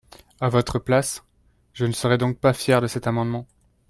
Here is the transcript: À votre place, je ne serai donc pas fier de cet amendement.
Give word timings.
À 0.39 0.49
votre 0.49 0.79
place, 0.79 1.23
je 1.73 1.85
ne 1.85 1.91
serai 1.91 2.17
donc 2.17 2.39
pas 2.39 2.53
fier 2.53 2.81
de 2.81 2.87
cet 2.87 3.05
amendement. 3.05 3.45